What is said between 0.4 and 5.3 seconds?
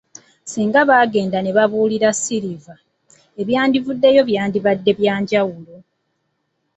Singa baagenda ne babuulira Silver, ebyandifuddeyo byandibadde bya